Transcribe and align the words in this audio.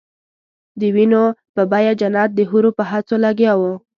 د 0.79 0.81
وینو 0.95 1.23
په 1.55 1.61
بیه 1.71 1.93
جنت 1.99 2.29
د 2.35 2.39
حورو 2.49 2.71
په 2.77 2.83
هڅو 2.91 3.15
لګیا 3.25 3.53
وو. 3.59 3.73